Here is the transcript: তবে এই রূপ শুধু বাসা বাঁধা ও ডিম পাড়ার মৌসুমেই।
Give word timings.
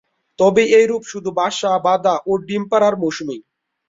তবে 0.39 0.63
এই 0.77 0.85
রূপ 0.87 1.03
শুধু 1.11 1.29
বাসা 1.39 1.71
বাঁধা 1.85 2.15
ও 2.25 2.31
ডিম 2.47 2.63
পাড়ার 2.71 2.95
মৌসুমেই। 3.01 3.41